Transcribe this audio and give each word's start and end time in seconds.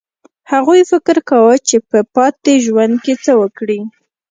هغوی 0.51 0.81
فکر 0.91 1.15
کاوه 1.29 1.55
چې 1.67 1.77
په 1.89 1.99
پاتې 2.15 2.53
ژوند 2.65 2.93
کې 3.03 3.13
څه 3.23 3.31
وکړي 3.41 3.79